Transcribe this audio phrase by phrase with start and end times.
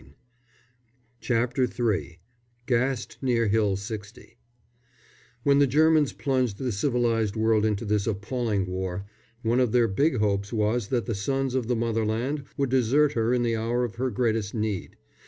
[1.21, 2.17] ]CHAPTER III
[2.65, 4.35] GASSED NEAR HILL 60
[5.43, 9.05] [When the Germans plunged the civilised world into this appalling war,
[9.43, 13.31] one of their big hopes was that the sons of the Motherland would desert her
[13.31, 14.97] in the hour of her greatest need.